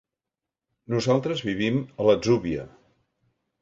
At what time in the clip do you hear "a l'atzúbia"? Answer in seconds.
2.01-2.69